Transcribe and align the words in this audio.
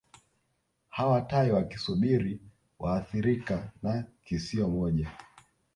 Hawa 0.89 1.21
tai 1.27 1.51
wakisubiri 1.51 2.41
waathirika 2.79 3.71
na 3.83 4.05
kisio 4.23 4.69
moja 4.69 5.11